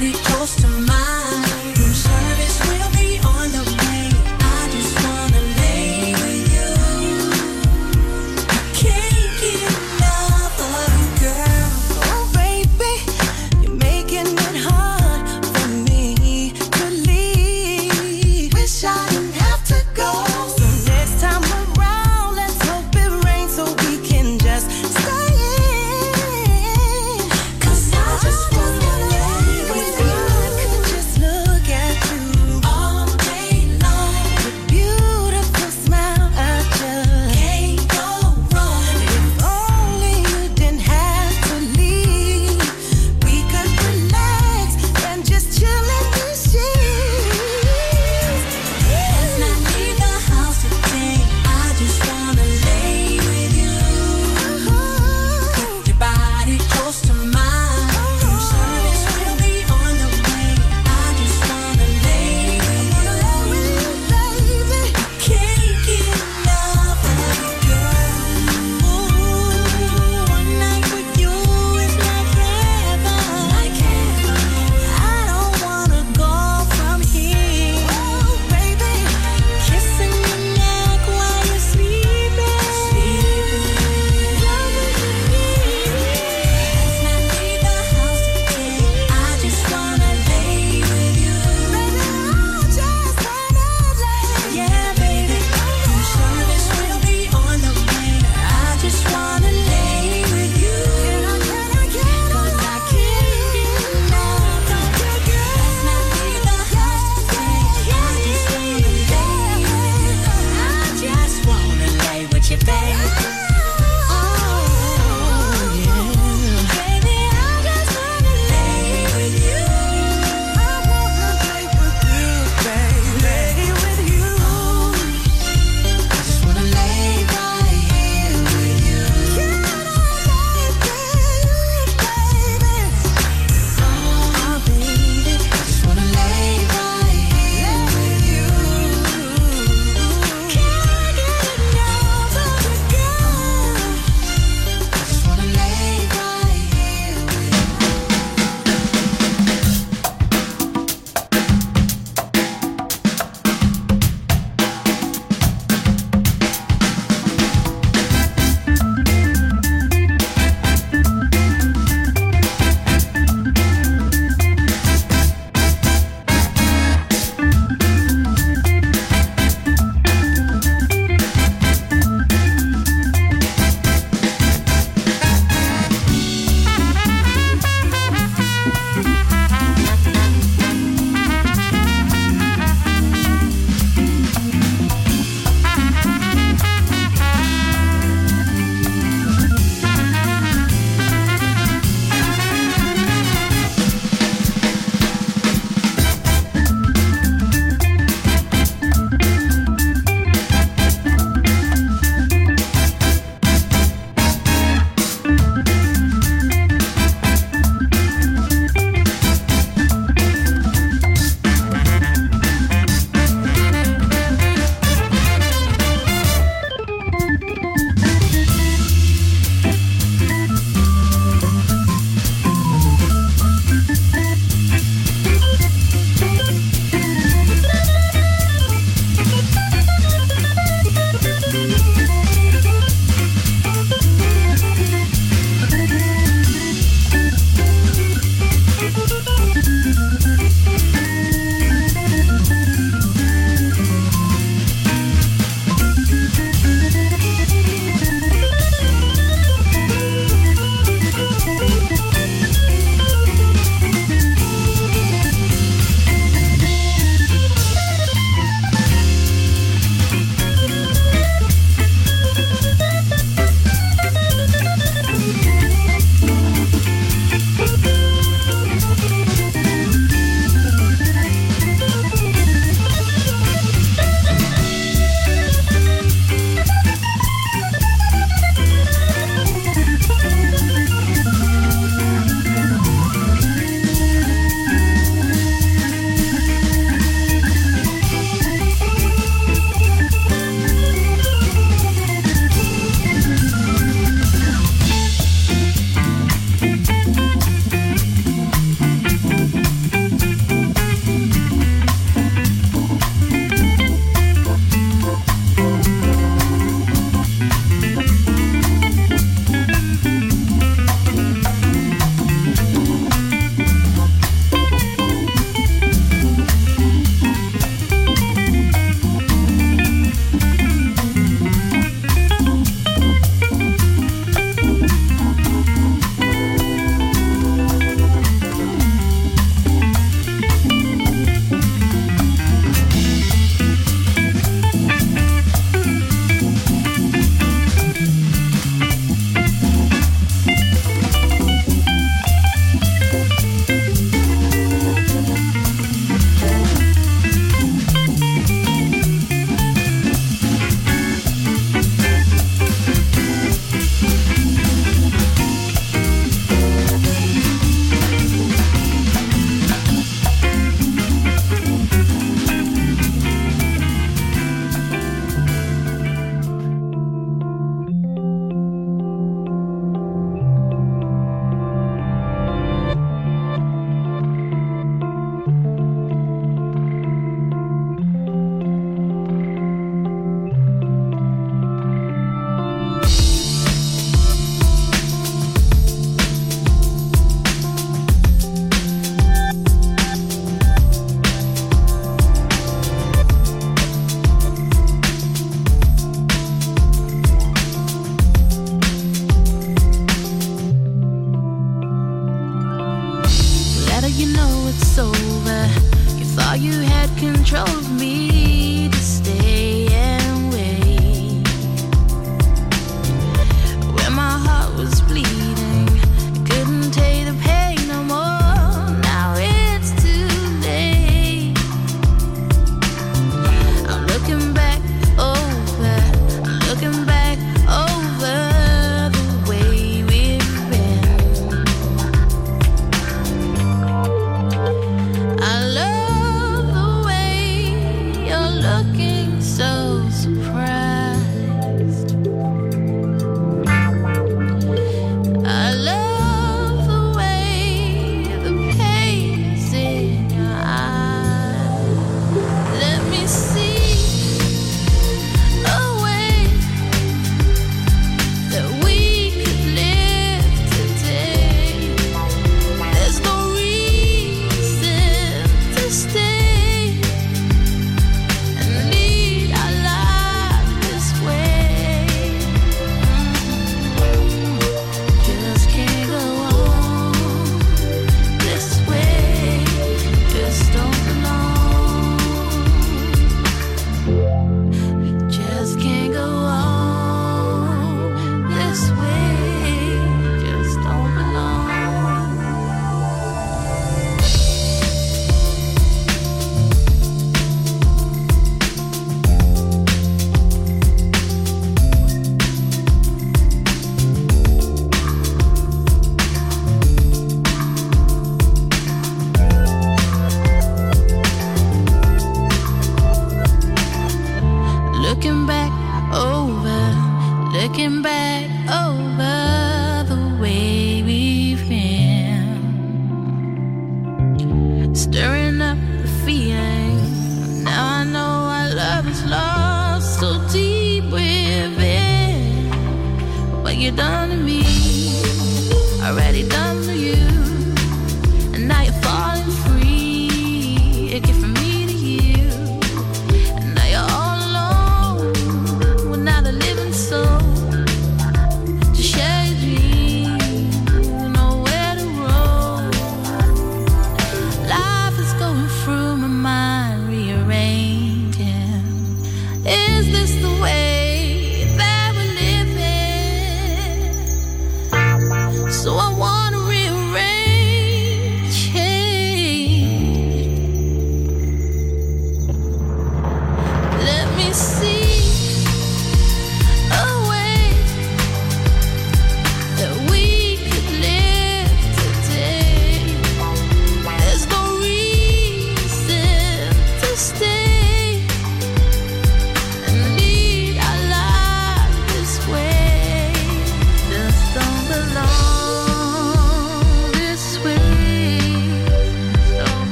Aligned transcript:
body. 0.00 0.33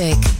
Music. 0.00 0.39